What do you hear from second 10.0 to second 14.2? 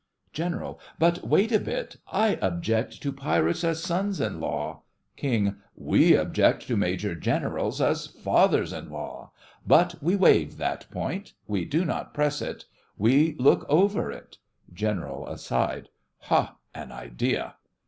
we waive that point. We do not press it. We look over